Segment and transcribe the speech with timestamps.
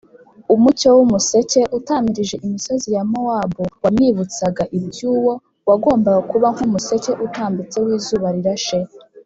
[0.55, 5.33] Umucyo w’umuseke, utamirije imisozi ya Mowabu, wamwibutsaga iby’Uwo
[5.67, 8.79] wagombaga kuba nk’ ‘‘umuseke utambitse w’izuba rirashe